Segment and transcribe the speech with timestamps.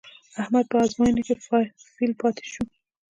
[0.41, 1.33] احمد په ازموینه کې
[1.95, 2.63] فېل پاتې شو.